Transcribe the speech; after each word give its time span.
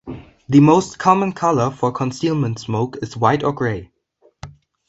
The 0.49 0.59
most 0.61 0.97
common 0.97 1.31
color 1.31 1.69
for 1.69 1.91
concealment 1.91 2.57
smoke 2.57 2.97
is 3.03 3.15
white 3.15 3.43
or 3.43 3.53
grey. 3.53 3.91